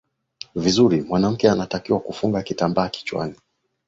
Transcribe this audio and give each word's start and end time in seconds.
vizuri 0.55 1.01
mwanamke 1.01 1.49
anatakiwa 1.49 1.99
kufunga 1.99 2.41
kitambaa 2.43 2.89
kichwani 2.89 3.31
ni 3.33 3.37